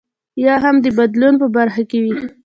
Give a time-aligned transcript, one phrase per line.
[0.45, 2.15] یا هم د بدلون په برخه کې وي.